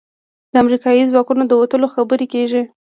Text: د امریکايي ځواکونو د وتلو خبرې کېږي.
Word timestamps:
د 0.53 0.55
امریکايي 0.63 1.03
ځواکونو 1.11 1.43
د 1.47 1.51
وتلو 1.61 1.87
خبرې 1.95 2.25
کېږي. 2.33 2.61